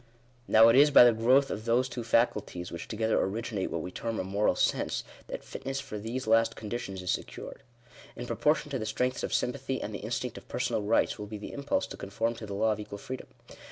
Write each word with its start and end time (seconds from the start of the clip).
Now 0.47 0.67
it 0.69 0.75
is 0.75 0.89
by 0.89 1.03
the 1.03 1.13
growth 1.13 1.51
of 1.51 1.65
those 1.65 1.87
two 1.87 2.03
faculties 2.03 2.71
which 2.71 2.87
together 2.87 3.21
originate 3.21 3.69
what 3.69 3.83
we 3.83 3.91
term 3.91 4.19
a 4.19 4.23
Moral 4.23 4.55
Sense, 4.55 5.03
that 5.27 5.43
fitness 5.43 5.79
for 5.79 5.99
these 5.99 6.25
last 6.25 6.55
condi 6.55 6.79
tions 6.79 7.03
is 7.03 7.11
secured. 7.11 7.61
In 8.15 8.25
proportion 8.25 8.71
to 8.71 8.79
the 8.79 8.87
strengths 8.87 9.21
of 9.21 9.31
sympathy, 9.31 9.79
and 9.79 9.93
the 9.93 9.99
instinct 9.99 10.39
of 10.39 10.47
personal 10.47 10.81
rights, 10.81 11.19
will 11.19 11.27
be 11.27 11.37
the 11.37 11.53
impulse 11.53 11.85
to 11.85 11.97
con 11.97 12.09
form 12.09 12.33
to 12.37 12.47
the 12.47 12.55
law 12.55 12.71
of 12.71 12.79
equal 12.79 12.97
freedom. 12.97 13.27